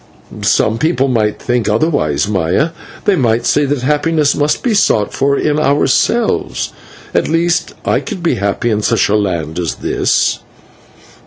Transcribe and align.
"Some 0.41 0.79
people 0.79 1.07
might 1.09 1.37
think 1.39 1.69
otherwise, 1.69 2.27
Maya. 2.27 2.71
They 3.05 3.15
might 3.15 3.45
say 3.45 3.65
that 3.65 3.83
happiness 3.83 4.33
must 4.33 4.63
be 4.63 4.73
sought 4.73 5.13
for 5.13 5.37
in 5.37 5.59
ourselves. 5.59 6.73
At 7.13 7.27
least 7.27 7.75
I 7.85 7.99
could 7.99 8.23
be 8.23 8.33
happy 8.41 8.71
in 8.71 8.81
such 8.81 9.09
a 9.09 9.15
land 9.15 9.59
as 9.59 9.75
this." 9.75 10.39